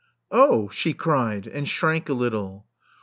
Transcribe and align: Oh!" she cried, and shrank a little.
Oh!" 0.31 0.67
she 0.69 0.93
cried, 0.93 1.45
and 1.45 1.69
shrank 1.69 2.09
a 2.09 2.13
little. 2.13 2.65